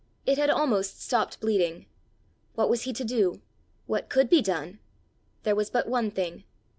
It 0.25 0.39
had 0.39 0.49
almost 0.49 0.99
stopped 0.99 1.39
bleeding. 1.39 1.85
What 2.55 2.71
was 2.71 2.85
he 2.85 2.93
to 2.93 3.03
do? 3.03 3.43
What 3.85 4.09
could 4.09 4.29
be 4.31 4.41
done? 4.41 4.79
There 5.43 5.55
was 5.55 5.69
but 5.69 5.87
one 5.87 6.09
thing! 6.09 6.43